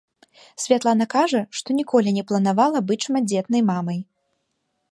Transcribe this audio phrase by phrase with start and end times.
[0.63, 3.99] Святлана кажа, што ніколі не планавала быць шматдзетнай мамай.